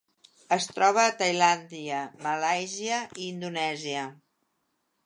[0.55, 4.09] Es troba a Tailàndia, Malàisia i Indonèsia.